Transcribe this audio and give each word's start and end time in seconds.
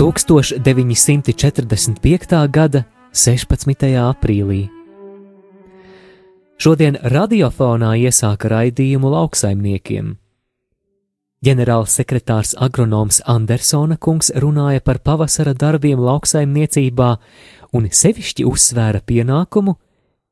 1945. 0.00 2.48
gada 2.48 2.84
16. 3.12 3.84
aprīlī. 4.00 4.72
Šodien 6.60 6.98
radiofonā 7.02 7.96
iesāka 8.00 8.48
raidījumu 8.52 9.08
lauksaimniekiem. 9.12 10.16
Ģenerāls 11.44 11.92
sekretārs 11.96 12.54
agronoms 12.56 13.22
Andersona 13.24 13.96
kungs 13.96 14.30
runāja 14.36 14.80
par 14.84 14.98
pavasara 15.04 15.54
darbiem 15.54 16.00
lauksaimniecībā 16.00 17.16
un 17.72 17.88
sevišķi 17.88 18.44
uzsvēra 18.50 19.00
pienākumu, 19.06 19.74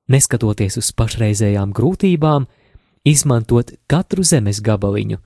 neskatoties 0.09 0.77
uz 0.83 0.93
pašreizējām 0.93 1.73
grūtībām, 1.73 2.47
izmantot 3.09 3.73
katru 3.91 4.25
zemes 4.27 4.61
gabaliņu 4.65 5.19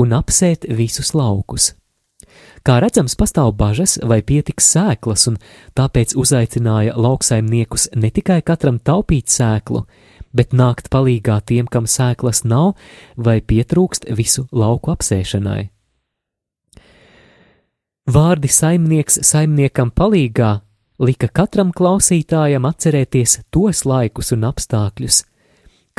un 0.00 0.16
apsēt 0.16 0.66
visus 0.76 1.14
laukus. 1.14 1.74
Kā 2.66 2.76
redzams, 2.82 3.16
pastāv 3.16 3.54
bažas, 3.56 3.96
vai 4.04 4.20
pietiks 4.22 4.68
sēklas, 4.74 5.26
un 5.30 5.38
tāpēc 5.76 6.12
uzaicināja 6.20 6.96
lauksaimniekus 6.96 7.88
ne 7.96 8.10
tikai 8.12 8.40
katram 8.44 8.78
taupīt 8.78 9.32
sēklu, 9.32 9.86
bet 10.36 10.52
nākt 10.52 10.90
palīgā 10.92 11.40
tiem, 11.46 11.66
kam 11.66 11.88
sēklas 11.88 12.44
nav 12.44 12.74
vai 13.16 13.40
pietrūkst 13.40 14.10
visu 14.16 14.46
lauku 14.52 14.92
apsēšanai. 14.92 15.70
Vārdi 18.10 18.50
saimnieks 18.50 19.20
saimniekam 19.26 19.92
palīgā 19.94 20.58
lika 21.00 21.28
katram 21.32 21.72
klausītājam 21.72 22.66
atcerēties 22.68 23.38
tos 23.54 23.84
laikus 23.88 24.32
un 24.36 24.44
apstākļus, 24.48 25.22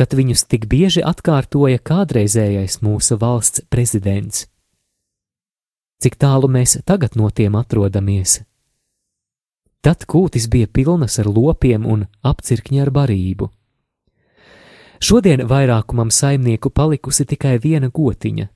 kad 0.02 0.18
viņus 0.18 0.48
tik 0.50 0.66
bieži 0.72 1.06
atkārtoja 1.06 1.78
kādreizējais 1.86 2.82
mūsu 2.82 3.22
valsts 3.22 3.62
prezidents 3.70 4.48
cik 6.02 6.18
tālu 6.18 6.50
mēs 6.50 6.80
tagad 6.86 7.16
no 7.16 7.30
tiem 7.30 7.56
atrodamies. 7.60 8.42
Tad 9.82 10.06
kūtis 10.10 10.48
bija 10.50 10.70
pilnas 10.70 11.18
ar 11.22 11.30
lopiem 11.30 11.86
un 11.90 12.06
apcirkņi 12.26 12.82
ar 12.82 12.92
barību. 12.94 13.50
Šodien 15.02 15.48
vairākumam 15.50 16.12
saimnieku 16.14 16.70
palikusi 16.70 17.26
tikai 17.26 17.56
viena 17.62 17.90
gotiņa. 17.90 18.48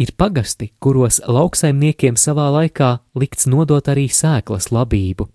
Ir 0.00 0.12
pagasti, 0.16 0.70
kuros 0.80 1.22
lauksaimniekiem 1.24 2.16
savā 2.20 2.48
laikā 2.52 2.88
likts 3.16 3.48
nodot 3.48 3.88
arī 3.88 4.08
sēklas 4.12 4.68
labību, 4.72 5.28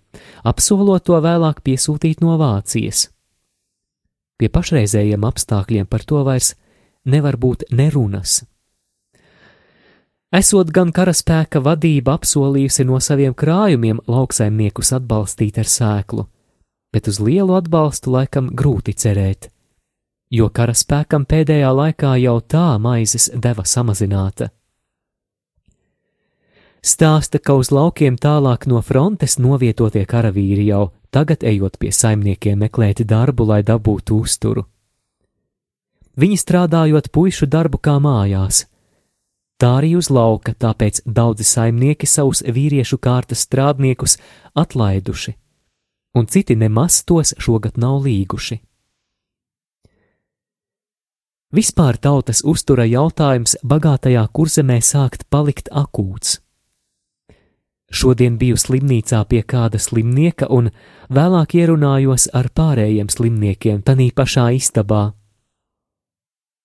apsolot 0.46 1.06
to 1.06 1.18
vēlāk 1.22 1.62
piesūtīt 1.66 2.22
no 2.22 2.36
Vācijas. 2.38 3.08
Pie 4.42 4.48
pašreizējiem 4.50 5.22
apstākļiem 5.22 5.86
par 5.86 6.02
to 6.02 6.24
vairs 6.26 6.56
nevar 7.06 7.36
būt 7.38 7.60
nerunas. 7.70 8.40
Esot 10.34 10.72
gan 10.74 10.90
karaspēka 10.90 11.60
vadība 11.62 12.16
apsolījusi 12.18 12.88
no 12.88 12.98
saviem 12.98 13.36
krājumiem 13.38 14.00
lauksaimniekus 14.10 14.90
atbalstīt 14.98 15.60
ar 15.62 15.70
sēklu, 15.70 16.24
bet 16.90 17.06
uz 17.12 17.20
lielu 17.22 17.54
atbalstu 17.54 18.16
laikam 18.16 18.48
grūti 18.50 18.96
cerēt, 18.98 19.46
jo 20.34 20.50
karaspēkam 20.50 21.22
pēdējā 21.22 21.70
laikā 21.78 22.16
jau 22.24 22.40
tā 22.42 22.66
maizes 22.82 23.28
deva 23.46 23.62
samazināta. 23.62 24.50
Stāsta, 26.82 27.38
ka 27.38 27.54
uz 27.54 27.70
laukiem 27.70 28.16
tālāk 28.18 28.66
no 28.66 28.80
frontes 28.82 29.36
novietotie 29.38 30.02
karavīri 30.02 30.66
jau 30.66 30.88
tagad 31.14 31.44
ejot 31.46 31.78
pie 31.78 31.92
saimniekiem 31.94 32.58
meklēt 32.64 33.04
darbu, 33.06 33.46
lai 33.46 33.60
dabūtu 33.62 34.18
uzturu. 34.18 34.64
Viņi 36.18 36.40
strādājot 36.42 37.12
puišu 37.14 37.46
darbu 37.46 37.78
kā 37.78 37.94
mājās, 38.02 38.64
tā 39.62 39.70
arī 39.78 39.94
uz 40.00 40.10
lauka, 40.10 40.56
tāpēc 40.58 41.04
daudzi 41.06 41.46
saimnieki 41.46 42.10
savus 42.10 42.42
vīriešu 42.42 42.98
kārtas 42.98 43.46
strādniekus 43.46 44.18
atlaiduši, 44.58 45.36
un 46.18 46.26
citi 46.26 46.58
nemaz 46.58 47.04
tos 47.06 47.36
šogad 47.38 47.78
nav 47.78 48.02
līguši. 48.02 48.58
Vispār 51.54 51.94
tautas 52.00 52.42
uztura 52.42 52.88
jautājums 52.90 53.60
bagātajā 53.62 54.26
kurzemē 54.34 54.82
sākt 54.82 55.28
palikt 55.30 55.70
akūts. 55.70 56.41
Šodien 57.92 58.38
biju 58.40 58.56
slimnīcā 58.56 59.20
pie 59.28 59.42
kāda 59.44 59.76
slimnieka 59.76 60.48
un 60.48 60.70
vēlāk 61.12 61.58
ierunājos 61.60 62.30
ar 62.32 62.48
pārējiem 62.56 63.10
slimniekiem 63.12 63.82
tanī 63.84 64.08
pašā 64.16 64.48
istabā. 64.56 65.12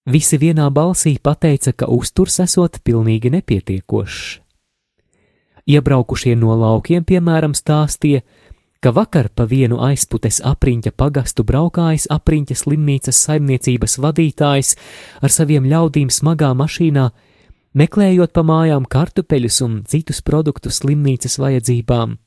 Visi 0.08 0.40
vienā 0.40 0.70
balsī 0.72 1.18
pateica, 1.20 1.74
ka 1.76 1.90
uzturs 1.92 2.40
esot 2.40 2.80
pilnīgi 2.80 3.34
nepietiekošs. 3.34 4.38
Iebraukušie 5.68 6.38
no 6.40 6.56
laukiem, 6.56 7.04
piemēram, 7.04 7.52
stāstīja, 7.52 8.22
ka 8.80 8.94
vakar 8.96 9.28
pa 9.36 9.44
vienu 9.44 9.82
aizputes 9.84 10.40
apriņķa 10.48 10.94
pagastu 10.96 11.44
braukājis 11.44 12.08
apriņķa 12.14 12.56
slimnīcas 12.56 13.20
saimniecības 13.28 13.98
vadītājs 14.00 14.76
ar 15.20 15.34
saviem 15.34 15.68
ļaudīm 15.68 16.08
smagā 16.08 16.54
mašīnā, 16.56 17.10
meklējot 17.78 18.34
pa 18.34 18.44
mājām 18.46 18.88
kartupeļus 18.90 19.60
un 19.66 19.82
citus 19.90 20.24
produktus 20.26 20.82
slimnīcas 20.82 21.38
vajadzībām, 21.42 22.18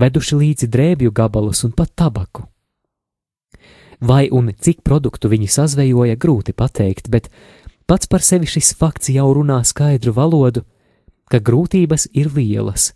veduši 0.00 0.38
līdzi 0.40 0.70
drēbju 0.72 1.12
gabalus 1.12 1.64
un 1.66 1.74
pat 1.76 1.92
tabaku. 1.94 2.46
Vai 4.02 4.26
un 4.34 4.50
cik 4.50 4.80
produktu 4.82 5.30
viņi 5.30 5.48
sazvejoja, 5.52 6.16
grūti 6.18 6.56
pateikt, 6.56 7.10
bet 7.12 7.28
pats 7.86 8.08
par 8.10 8.24
sevi 8.24 8.48
šis 8.50 8.72
fakts 8.78 9.12
jau 9.14 9.28
runā 9.36 9.60
skaidru 9.62 10.14
valodu, 10.16 10.64
ka 11.30 11.38
grūtības 11.38 12.08
ir 12.12 12.32
lielas 12.34 12.92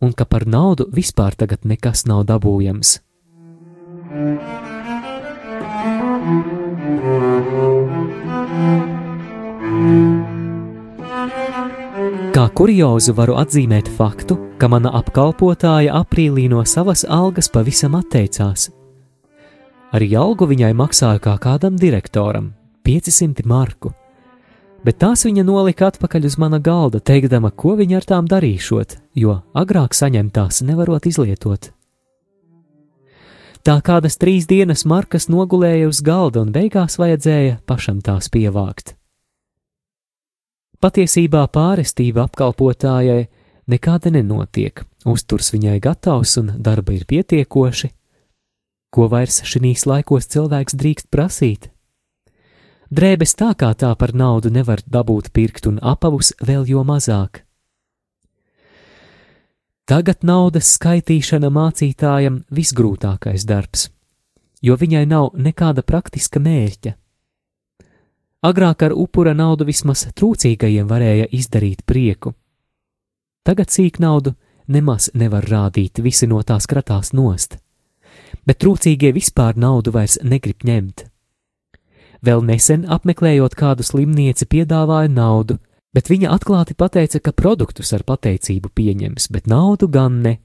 un 0.00 0.14
ka 0.14 0.24
par 0.24 0.46
naudu 0.46 0.86
vispār 0.94 1.34
tagad 1.34 1.66
nekas 1.66 2.06
nav 2.06 2.24
dabūjams. 2.30 2.98
Kā 12.38 12.44
kuriozu 12.54 13.16
varu 13.18 13.34
atzīmēt 13.34 13.88
faktu, 13.98 14.36
ka 14.62 14.68
mana 14.70 14.92
apkalpotāja 14.94 15.90
aprīlī 15.98 16.44
no 16.46 16.60
savas 16.62 17.00
algas 17.02 17.48
pavisam 17.50 17.96
atteicās. 17.98 18.68
Arī 19.90 20.12
algu 20.14 20.46
viņai 20.46 20.68
maksāja 20.78 21.18
kā 21.24 21.32
kādam 21.42 21.74
direktoram- 21.74 22.52
500 22.86 23.42
marku, 23.44 23.90
bet 24.84 24.98
tās 24.98 25.26
viņa 25.26 25.44
nolika 25.44 25.90
atpakaļ 25.90 26.24
uz 26.26 26.38
mana 26.38 26.60
galda, 26.60 27.00
teikdama, 27.00 27.50
ko 27.50 27.74
viņa 27.74 27.96
ar 27.96 28.06
tām 28.06 28.28
darīšot, 28.28 28.96
jo 29.16 29.42
agrāk 29.52 29.90
saņemtās 29.90 30.62
nevarot 30.62 31.10
izlietot. 31.10 31.70
Tā 33.64 33.82
kādas 33.82 34.16
trīs 34.16 34.46
dienas 34.46 34.84
markas 34.84 35.26
nogulēja 35.26 35.88
uz 35.88 36.00
galda 36.00 36.42
un 36.42 36.52
beigās 36.52 36.98
vajadzēja 36.98 37.58
pašam 37.66 38.00
tās 38.00 38.28
pievākt. 38.28 38.97
Patiesībā 40.78 41.44
pārestība 41.50 42.28
apkalpotājai 42.28 43.28
nekāda 43.68 44.12
nenotiek, 44.14 44.84
uzturs 45.04 45.52
viņai 45.54 45.78
gatavs 45.82 46.36
un 46.38 46.52
darba 46.62 46.94
ir 46.94 47.06
pietiekoši, 47.08 47.90
Ko 48.88 49.04
vairs 49.12 49.42
šīs 49.44 49.84
laikos 49.84 50.30
cilvēks 50.32 50.76
drīkst 50.80 51.10
prasīt? 51.12 51.68
Drēbes 52.88 53.34
tā 53.36 53.50
kā 53.60 53.74
tā 53.76 53.90
par 54.00 54.14
naudu 54.16 54.48
nevar 54.48 54.80
dabūt 54.88 55.28
pirkt, 55.36 55.66
un 55.68 55.76
apavus 55.84 56.32
vēl 56.40 56.64
jo 56.70 56.84
mazāk. 56.88 57.42
Tagad 59.88 60.24
naudas 60.24 60.70
skaitīšana 60.76 61.50
mācītājam 61.52 62.42
visgrūtākais 62.52 63.44
darbs, 63.48 63.88
jo 64.64 64.76
viņai 64.76 65.04
nav 65.08 65.36
nekāda 65.36 65.84
praktiska 65.84 66.40
mērķa. 66.40 66.94
Agrāk 68.38 68.84
ar 68.86 68.92
upura 68.94 69.32
naudu 69.34 69.66
vismaz 69.66 70.04
trūcīgajiem 70.14 70.86
varēja 70.86 71.26
izdarīt 71.34 71.82
prieku. 71.82 72.36
Tagad 73.42 73.72
sīk 73.74 73.98
naudu 73.98 74.36
nemaz 74.70 75.10
nevar 75.14 75.42
rādīt, 75.42 75.98
visi 76.04 76.28
no 76.30 76.38
tās 76.46 76.68
kratās 76.70 77.10
nost, 77.12 77.56
bet 78.46 78.60
trūcīgie 78.62 79.10
vispār 79.16 79.58
naudu 79.58 79.90
vairs 79.90 80.20
negrib 80.22 80.62
ņemt. 80.62 81.08
Vēl 82.22 82.44
nesen 82.46 82.84
apmeklējot 82.86 83.56
kādu 83.58 83.82
slimnieci, 83.86 84.46
piedāvāja 84.46 85.10
naudu, 85.10 85.58
bet 85.94 86.10
viņa 86.10 86.30
atklāti 86.34 86.78
pateica, 86.78 87.18
ka 87.18 87.34
produktus 87.34 87.90
ar 87.96 88.04
pateicību 88.06 88.70
pieņems, 88.70 89.30
bet 89.34 89.50
naudu 89.50 89.88
gan 89.90 90.22
ne. 90.22 90.38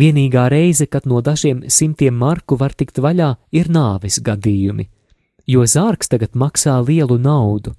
Vienīgā 0.00 0.48
reize, 0.48 0.88
kad 0.88 1.04
no 1.06 1.20
dažiem 1.20 1.66
simtiem 1.68 2.16
marku 2.16 2.56
var 2.56 2.72
tikt 2.72 2.98
vaļā, 2.98 3.34
ir 3.52 3.68
nāves 3.70 4.22
gadījumi, 4.24 4.88
jo 5.46 5.64
zārks 5.68 6.10
tagad 6.12 6.34
maksā 6.38 6.76
lielu 6.86 7.18
naudu, 7.18 7.74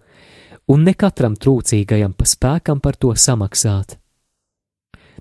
un 0.68 0.86
ne 0.86 0.94
katram 0.94 1.36
trūcīgajam 1.36 2.16
pa 2.18 2.26
spēkam 2.30 2.82
par 2.82 2.98
to 2.98 3.14
samaksāt. 3.16 4.00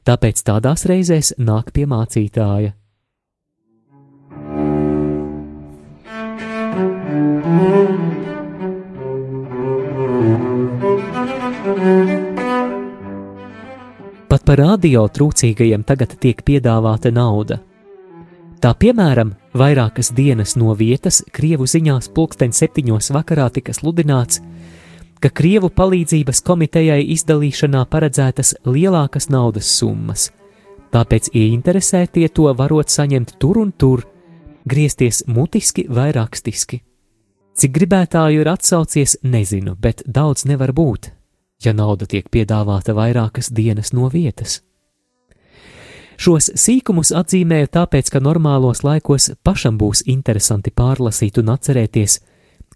Tāpēc 0.05 0.43
tādās 0.45 0.85
reizēs 0.89 1.35
nāk 1.41 1.73
pie 1.73 1.87
mācītāja. 1.89 2.75
Pat 14.29 14.43
par 14.45 14.59
radio 14.59 15.07
trūcīgajiem 15.09 15.85
tagad 15.87 16.17
tiek 16.21 16.43
piedāvāta 16.45 17.13
nauda. 17.15 17.61
Tā 18.61 18.73
piemēram, 18.77 19.31
vairākas 19.55 20.11
dienas 20.15 20.57
no 20.59 20.75
vietas 20.75 21.23
Krievu 21.33 21.67
ziņās 21.71 22.11
pulksten 22.15 22.53
septiņos 22.53 23.13
vakarā 23.15 23.49
tika 23.55 23.75
sludināts, 23.75 24.41
ka 25.23 25.31
Krievu 25.31 25.71
palīdzības 25.73 26.43
komitejai 26.45 27.01
izdalīšanā 27.15 27.85
paredzētas 27.91 28.55
lielākas 28.67 29.31
naudas 29.33 29.71
summas, 29.79 30.31
tāpēc 30.93 31.31
ieinteresētie 31.33 32.29
to 32.35 32.51
varot 32.59 32.91
saņemt 32.93 33.37
tur 33.39 33.63
un 33.63 33.73
tur, 33.73 34.05
griezties 34.65 35.25
mutiski 35.27 35.87
vai 35.89 36.11
rakstiski. 36.13 36.83
Cik 37.55 37.71
gribētāju 37.71 38.43
ir 38.43 38.51
atsaucies, 38.51 39.19
nezinu, 39.23 39.77
bet 39.79 40.03
daudz 40.07 40.45
nevar 40.51 40.75
būt, 40.75 41.13
ja 41.63 41.73
nauda 41.73 42.09
tiek 42.11 42.27
piedāvāta 42.27 42.97
vairākas 42.99 43.53
dienas 43.55 43.95
no 43.95 44.11
vietas. 44.11 44.65
Šos 46.21 46.51
sīkumus 46.59 47.11
atzīmēju 47.17 47.71
tāpēc, 47.75 48.11
ka 48.13 48.23
normālos 48.23 48.85
laikos 48.87 49.33
pašam 49.43 49.79
būs 49.79 50.05
interesanti 50.11 50.71
pārlasīt 50.71 51.41
un 51.43 51.51
atcerēties, 51.55 52.21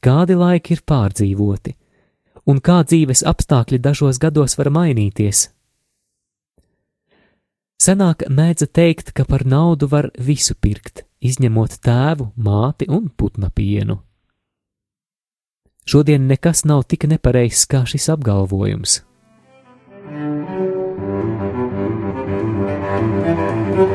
kādi 0.03 0.39
laiki 0.39 0.75
ir 0.77 0.83
pārdzīvoti, 0.89 1.75
un 2.51 2.61
kā 2.61 2.83
dzīves 2.83 3.25
apstākļi 3.27 3.79
dažos 3.85 4.19
gados 4.19 4.59
var 4.59 4.73
mainīties. 4.75 5.49
Senāk 7.79 8.25
mēdza 8.27 8.67
teikt, 8.67 9.13
ka 9.15 9.23
par 9.25 9.47
naudu 9.47 9.87
var 9.87 10.11
visu 10.19 10.57
pirkt, 10.59 11.05
izņemot 11.23 11.79
tēvu, 11.79 12.33
māti 12.35 12.89
un 12.91 13.07
putna 13.09 13.53
pienu. 13.55 14.01
Šodien 15.89 16.27
nekas 16.29 16.67
nav 16.69 16.83
tik 16.91 17.07
nepareizs 17.09 17.65
kā 17.71 17.87
šis 17.89 18.11
apgalvojums. 18.13 18.99
Tūkstoš 23.79 23.87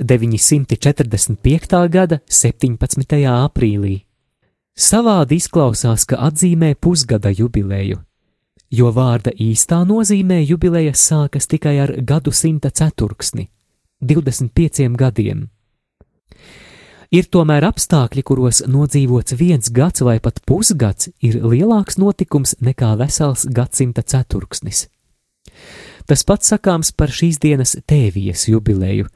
945. 0.00 1.88
gada 1.88 2.20
17. 2.24 3.28
aprīlī. 3.28 4.00
Savādi 4.72 5.36
izklausās, 5.36 6.08
ka 6.08 6.16
atzīmē 6.16 6.80
pusgada 6.80 7.28
jubileju, 7.28 8.00
jo 8.72 8.88
vārda 8.88 9.36
īstā 9.36 9.84
nozīmē 9.84 10.40
jubileja 10.48 10.96
sākas 10.96 11.44
tikai 11.44 11.76
ar 11.84 11.92
gadu 12.00 12.32
simta 12.32 12.70
ceturksni- 12.70 13.50
25 14.00 14.96
gadiem. 14.96 15.50
Ir 17.10 17.26
tomēr 17.26 17.64
apstākļi, 17.66 18.22
kuros 18.22 18.60
nodzīvots 18.70 19.34
viens 19.34 19.70
gads 19.74 20.04
vai 20.06 20.20
pat 20.22 20.38
pusgads 20.46 21.08
ir 21.18 21.40
lielāks 21.42 21.98
notikums 21.98 22.54
nekā 22.62 22.92
vesels 23.00 23.48
gadsimta 23.50 24.04
ceturksnis. 24.06 24.84
Tas 26.06 26.22
pats 26.26 26.52
sakāms 26.52 26.92
par 26.94 27.10
šīs 27.10 27.40
dienas 27.42 27.74
tēvijas 27.90 28.46
jubileju, 28.50 29.08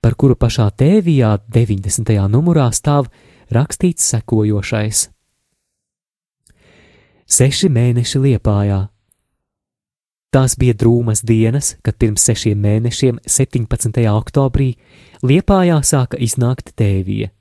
par 0.00 0.14
kuru 0.14 0.38
pašā 0.38 0.68
tēvijā 0.78 1.36
90. 1.50 2.14
numurā 2.30 2.68
stāv 2.70 3.10
rakstīts 3.50 4.06
sekojošais: 4.14 5.08
Seši 7.26 7.68
mēneši 7.70 8.22
liepājā. 8.28 8.80
Tās 10.30 10.54
bija 10.54 10.76
drūmas 10.78 11.24
dienas, 11.26 11.72
kad 11.82 11.96
pirms 11.98 12.22
sešiem 12.22 12.60
mēnešiem, 12.62 13.16
17. 13.26 13.96
oktobrī, 14.12 14.76
liepājā 15.26 15.80
sāka 15.82 16.20
iznākt 16.22 16.70
tēvija. 16.78 17.32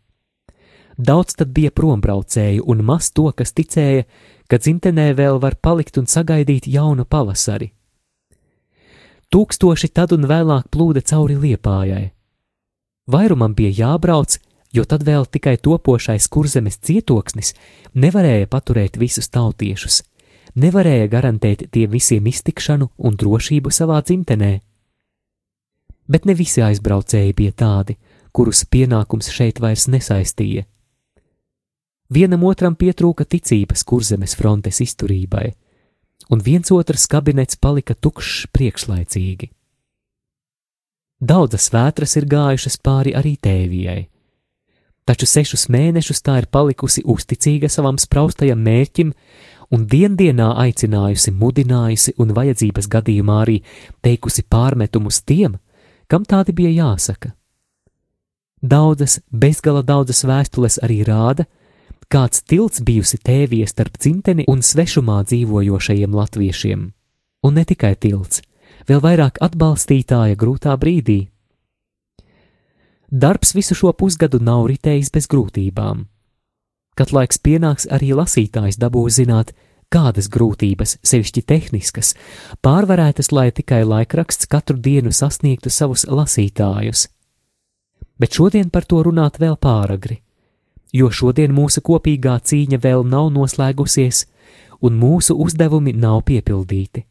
Daudz 0.98 1.38
tad 1.38 1.54
bija 1.54 1.70
prombraucēju 1.70 2.66
un 2.66 2.82
maz 2.88 3.12
to, 3.14 3.28
kas 3.30 3.54
ticēja, 3.54 4.08
ka 4.50 4.58
dzimtenē 4.58 5.14
vēl 5.14 5.38
var 5.38 5.60
palikt 5.62 6.02
un 6.02 6.10
sagaidīt 6.10 6.66
jaunu 6.66 7.06
pavasari. 7.06 7.70
Tūkstoši 9.30 9.94
tad 9.94 10.18
un 10.18 10.26
vēlāk 10.26 10.74
plūda 10.74 11.06
cauri 11.06 11.38
liepājai. 11.38 12.08
Vairumam 13.06 13.54
bija 13.54 13.86
jābrauc, 13.86 14.40
jo 14.74 14.82
tad 14.90 15.06
vēl 15.06 15.30
tikai 15.30 15.60
topošais 15.62 16.26
kurzemes 16.26 16.82
cietoksnis 16.82 17.54
nevarēja 17.94 18.50
paturēt 18.50 18.98
visus 18.98 19.30
tautiešus, 19.30 20.02
nevarēja 20.60 21.08
garantēt 21.12 21.68
tiem 21.74 21.92
visiem 21.92 22.28
iztikšanu 22.30 22.90
un 22.98 23.18
drošību 23.20 23.72
savā 23.74 24.00
dzimtenē. 24.04 24.54
Bet 26.10 26.26
ne 26.26 26.34
visi 26.34 26.64
aizbraucēji 26.66 27.36
bija 27.38 27.56
tādi, 27.64 27.98
kurus 28.34 28.64
pienākums 28.66 29.30
šeit 29.34 29.62
vairs 29.62 29.88
nesaistīja. 29.92 30.66
Vienam 32.10 32.44
otram 32.50 32.74
pietrūka 32.74 33.28
ticības 33.30 33.84
kurzemes 33.86 34.34
frontes 34.38 34.82
izturībai, 34.82 35.52
un 36.34 36.42
viens 36.42 36.72
otrs 36.74 37.06
kabinets 37.10 37.60
palika 37.62 37.94
tukšs 37.94 38.48
priekšlaicīgi. 38.54 39.52
Daudzas 41.20 41.68
vētras 41.74 42.16
ir 42.18 42.26
gājušas 42.32 42.80
pāri 42.82 43.14
arī 43.18 43.36
tēvijai, 43.38 44.08
taču 45.06 45.28
sešus 45.28 45.68
mēnešus 45.74 46.24
tā 46.24 46.38
ir 46.42 46.48
palikusi 46.48 47.04
uzticīga 47.04 47.70
savam 47.70 48.00
spraustajam 48.00 48.62
mērķim 48.64 49.14
un 49.74 49.86
diendienā 49.90 50.50
aicinājusi, 50.64 51.34
mudinājusi 51.36 52.16
un 52.22 52.34
vajadzības 52.38 52.90
gadījumā 52.90 53.42
arī 53.44 53.60
teikusi 54.06 54.46
pārmetumus 54.50 55.22
tiem, 55.22 55.58
kam 56.10 56.26
tādi 56.26 56.56
bija 56.58 56.72
jāsaka. 56.74 57.34
Daudzas, 58.60 59.20
bezgala 59.32 59.84
daudzas 59.86 60.26
vēstules 60.28 60.82
arī 60.84 61.04
rāda, 61.08 61.46
kāds 62.12 62.44
tilts 62.44 62.82
bijusi 62.84 63.20
tēvija 63.24 63.70
starp 63.70 63.96
dzimteni 64.02 64.48
un 64.52 64.64
svešumā 64.66 65.22
dzīvojošajiem 65.30 66.16
latviešiem. 66.16 66.88
Un 67.46 67.56
ne 67.56 67.64
tikai 67.64 67.94
tilts, 67.96 68.42
vēl 68.90 69.00
vairāk 69.06 69.40
atbalstītāja 69.46 70.36
grūtā 70.36 70.76
brīdī. 70.82 71.30
Darbs 73.10 73.56
visu 73.56 73.78
šo 73.78 73.94
pusgadu 73.96 74.42
nav 74.44 74.68
ritējis 74.70 75.14
bez 75.14 75.30
grūtībām. 75.32 76.04
Kad 77.00 77.14
laiks 77.16 77.40
pienāks, 77.40 77.88
arī 77.88 78.12
lasītājs 78.18 78.80
dabūs 78.82 79.22
zināt, 79.22 79.54
kādas 79.90 80.28
grūtības, 80.30 80.98
sevišķi 81.08 81.46
tehniskas, 81.48 82.14
pārvarētas, 82.66 83.32
lai 83.32 83.50
tikai 83.56 83.86
laikraksts 83.88 84.52
katru 84.52 84.78
dienu 84.78 85.16
sasniegtu 85.16 85.72
savus 85.72 86.04
lasītājus. 86.10 87.08
Bet 88.20 88.36
šodien 88.36 88.68
par 88.70 88.84
to 88.84 89.00
runāt 89.08 89.40
vēl 89.40 89.56
pāragri 89.56 90.20
jo 90.94 91.10
šodien 91.14 91.54
mūsu 91.54 91.84
kopīgā 91.86 92.40
cīņa 92.42 92.80
vēl 92.82 93.06
nav 93.08 93.30
noslēgusies, 93.36 94.26
un 94.82 94.98
mūsu 95.00 95.36
uzdevumi 95.38 95.94
nav 95.94 96.24
piepildīti. 96.28 97.06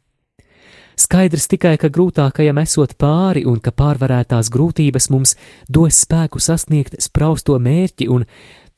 Skaidrs 0.98 1.46
tikai, 1.46 1.76
ka 1.78 1.92
grūtākajam 1.94 2.58
esot 2.58 2.96
pāri 2.98 3.44
un 3.46 3.60
ka 3.62 3.70
pārvarētās 3.70 4.48
grūtības 4.50 5.06
mums 5.14 5.36
dos 5.70 6.00
spēku 6.02 6.42
sasniegt 6.42 6.96
sprausto 7.02 7.54
mērķi 7.62 8.08
un 8.10 8.24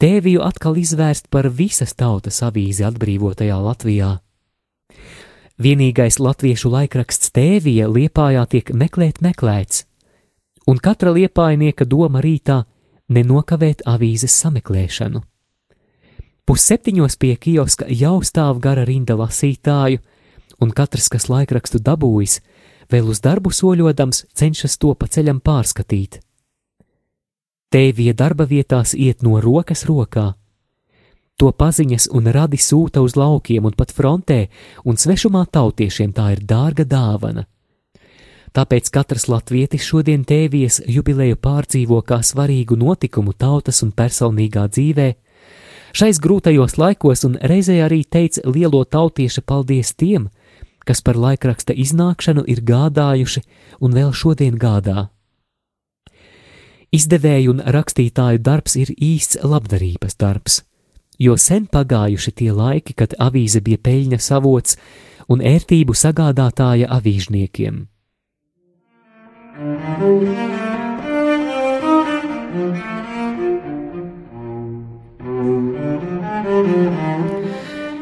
tēviju 0.00 0.40
atkal 0.44 0.78
izvērst 0.80 1.28
par 1.30 1.50
visas 1.52 1.92
tautas 1.94 2.40
avīzi 2.46 2.86
atbrīvotajā 2.88 3.56
Latvijā. 3.60 4.16
Vienīgais 5.60 6.16
latviešu 6.16 6.70
laikraksts 6.72 7.34
tēvija 7.36 7.88
liepājā 7.92 8.46
tiek 8.48 8.70
meklēt 8.72 9.20
meklēts, 9.20 9.84
un 10.66 10.80
katra 10.80 11.12
liepājnieka 11.12 11.84
doma 11.84 12.22
rītā 12.24 12.62
nenokavēt 13.12 13.84
avīzes 13.84 14.38
sameklēšanu. 14.40 15.20
Pusseptiņos 16.48 17.18
pie 17.20 17.34
kioska 17.36 17.86
jau 17.92 18.22
stāv 18.24 18.58
gara 18.64 18.86
rinda 18.88 19.18
lasītāju, 19.20 20.00
un 20.64 20.72
katrs, 20.72 21.10
kas 21.12 21.28
laikrakstu 21.28 21.78
dabūjis, 21.84 22.40
vēl 22.90 23.12
uz 23.12 23.20
darbu 23.20 23.52
soļodams, 23.52 24.24
cenšas 24.34 24.80
to 24.80 24.94
pa 24.96 25.06
ceļam 25.12 25.44
pārskatīt. 25.44 26.22
Tēvija 27.70 28.14
darba 28.18 28.46
vietās 28.50 28.96
iet 28.98 29.22
no 29.22 29.38
rokas 29.40 29.84
rokā. 29.86 30.32
To 31.38 31.52
paziņas 31.56 32.08
un 32.12 32.26
radi 32.34 32.58
sūta 32.60 33.00
uz 33.00 33.14
laukiem 33.16 33.64
un 33.64 33.76
pat 33.78 33.94
frontē, 33.94 34.48
un 34.84 34.98
svešumā 34.98 35.46
tautiešiem 35.46 36.12
tā 36.12 36.32
ir 36.34 36.42
dārga 36.44 36.84
dāvana. 36.84 37.46
Tāpēc 38.50 38.90
katrs 38.90 39.28
latvietis 39.30 39.86
šodien 39.86 40.26
tēvijas 40.26 40.80
jubileju 40.90 41.38
pārdzīvo 41.38 42.02
kā 42.02 42.18
svarīgu 42.26 42.76
notikumu 42.76 43.32
tautas 43.32 43.84
un 43.86 43.94
personīgā 43.94 44.66
dzīvē, 44.66 45.08
Šais 45.90 46.20
grūtajos 46.22 46.76
laikos 46.78 47.24
un 47.26 47.34
reizē 47.42 47.80
arī 47.82 48.04
teica 48.06 48.44
lielo 48.46 48.84
tautieša 48.84 49.42
paldies 49.42 49.90
tiem, 49.98 50.28
kas 50.86 51.02
par 51.02 51.18
laikraksta 51.18 51.74
iznākšanu 51.74 52.44
ir 52.46 52.62
gādājuši 52.62 53.42
un 53.82 53.96
vēl 53.98 54.12
šodien 54.14 54.58
gādā. 54.58 55.08
Izdevēju 56.90 57.52
un 57.54 57.60
rakstītāju 57.62 58.40
darbs 58.42 58.74
ir 58.74 58.88
īsts 58.90 59.38
labdarības 59.46 60.16
darbs, 60.18 60.56
jo 61.22 61.36
sen 61.38 61.68
pagājuši 61.70 62.32
tie 62.40 62.50
laiki, 62.50 62.96
kad 62.98 63.14
avīze 63.14 63.60
bija 63.62 63.78
peļņas 63.78 64.26
avots 64.34 64.74
un 65.30 65.38
ērtību 65.38 65.94
sagādātāja 65.94 66.90
avīžniekiem. 66.90 67.84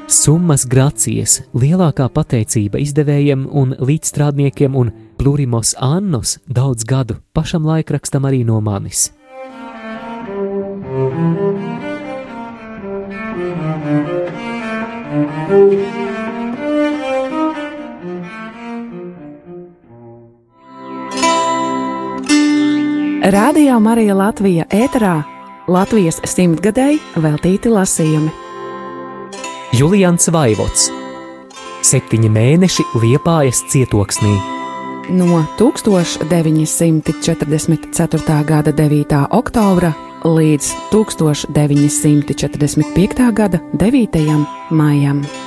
Summas 0.09 0.64
grācijas, 0.64 1.42
lielākā 1.52 2.09
pateicība 2.09 2.80
izdevējiem 2.80 3.45
un 3.52 3.76
līdzstrādniekiem 3.76 4.80
un 4.80 4.95
plurimos 5.18 5.75
annus 5.78 6.38
daudz 6.46 6.84
gadu 6.84 7.18
pašam 7.32 7.66
laikrakstam 7.66 8.25
arī 8.25 8.44
no 8.46 8.60
manis. 8.60 9.10
Radio 23.28 23.80
Marija 23.80 24.14
Latvija 24.16 24.64
ēterā 24.72 25.16
Latvijas 25.68 26.22
simtgadēji 26.25 27.02
veltīti 27.20 27.68
lasījumi. 27.68 28.30
Julians 29.76 30.30
Vaivots 30.32 30.88
Septiņi 31.88 32.28
mēneši 32.34 32.84
liepājas 32.98 33.60
cietoksnī. 33.70 34.58
No 35.09 35.45
1944. 35.59 38.45
gada 38.45 38.73
9. 38.73 39.27
oktobra 39.31 39.93
līdz 40.25 40.73
1945. 42.05 43.33
gada 43.33 43.59
9. 43.73 44.47
maijam. 44.71 45.38